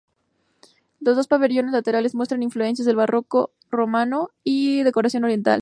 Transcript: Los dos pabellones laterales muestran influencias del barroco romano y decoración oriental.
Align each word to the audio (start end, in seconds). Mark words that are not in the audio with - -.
Los 0.99 1.15
dos 1.15 1.27
pabellones 1.27 1.73
laterales 1.73 2.15
muestran 2.15 2.41
influencias 2.41 2.87
del 2.87 2.95
barroco 2.95 3.51
romano 3.69 4.29
y 4.43 4.81
decoración 4.81 5.23
oriental. 5.25 5.49